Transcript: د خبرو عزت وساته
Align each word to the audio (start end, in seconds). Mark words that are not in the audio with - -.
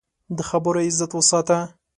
د 0.37 0.39
خبرو 0.49 0.79
عزت 0.87 1.11
وساته 1.15 1.57